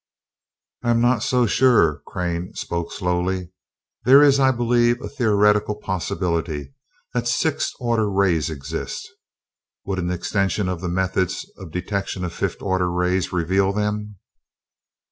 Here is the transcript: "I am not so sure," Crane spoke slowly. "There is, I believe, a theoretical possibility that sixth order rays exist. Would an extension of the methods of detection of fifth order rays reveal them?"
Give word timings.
"I 0.83 0.89
am 0.89 0.99
not 0.99 1.21
so 1.21 1.45
sure," 1.45 2.01
Crane 2.07 2.55
spoke 2.55 2.91
slowly. 2.91 3.51
"There 4.03 4.23
is, 4.23 4.39
I 4.39 4.49
believe, 4.49 4.99
a 4.99 5.07
theoretical 5.07 5.75
possibility 5.75 6.73
that 7.13 7.27
sixth 7.27 7.73
order 7.79 8.09
rays 8.09 8.49
exist. 8.49 9.07
Would 9.85 9.99
an 9.99 10.09
extension 10.09 10.67
of 10.67 10.81
the 10.81 10.89
methods 10.89 11.45
of 11.55 11.69
detection 11.69 12.25
of 12.25 12.33
fifth 12.33 12.63
order 12.63 12.91
rays 12.91 13.31
reveal 13.31 13.73
them?" 13.73 14.15